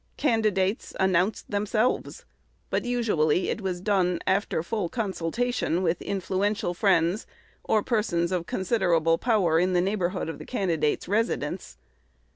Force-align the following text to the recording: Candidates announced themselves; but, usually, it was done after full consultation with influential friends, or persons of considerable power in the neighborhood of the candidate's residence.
Candidates 0.17 0.95
announced 0.99 1.51
themselves; 1.51 2.25
but, 2.71 2.85
usually, 2.85 3.49
it 3.49 3.61
was 3.61 3.79
done 3.81 4.17
after 4.25 4.63
full 4.63 4.89
consultation 4.89 5.83
with 5.83 6.01
influential 6.01 6.73
friends, 6.73 7.27
or 7.63 7.83
persons 7.83 8.31
of 8.31 8.47
considerable 8.47 9.19
power 9.19 9.59
in 9.59 9.73
the 9.73 9.79
neighborhood 9.81 10.27
of 10.27 10.39
the 10.39 10.45
candidate's 10.47 11.07
residence. 11.07 11.77